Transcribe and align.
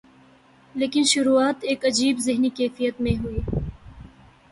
لیکن 0.75 1.03
شروعات 1.03 1.63
ایک 1.63 1.85
عجیب 1.85 2.17
ذہنی 2.19 2.49
کیفیت 2.49 3.01
میں 3.01 3.15
ہوئی۔ 3.23 3.39